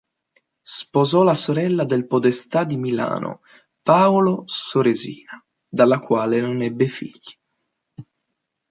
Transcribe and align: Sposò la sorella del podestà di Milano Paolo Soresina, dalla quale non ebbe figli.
Sposò 0.75 1.21
la 1.21 1.35
sorella 1.35 1.83
del 1.83 2.07
podestà 2.07 2.63
di 2.63 2.75
Milano 2.75 3.41
Paolo 3.83 4.41
Soresina, 4.47 5.39
dalla 5.69 5.99
quale 5.99 6.41
non 6.41 6.59
ebbe 6.63 6.87
figli. 6.87 7.37